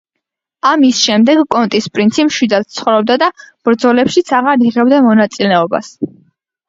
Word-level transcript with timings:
ამის 0.69 1.01
შემდეგ 1.09 1.41
კონტის 1.55 1.89
პრინცი 1.97 2.25
მშვიდად 2.29 2.67
ცხოვრობდა 2.79 3.17
და 3.25 3.29
ბრძოლებშიც 3.69 4.33
აღარ 4.39 4.65
იღებდა 4.71 5.03
მონაწილეობას. 5.09 5.93